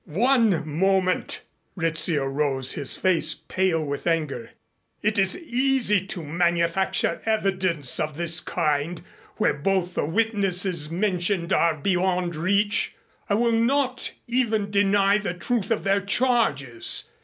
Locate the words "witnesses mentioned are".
10.07-11.75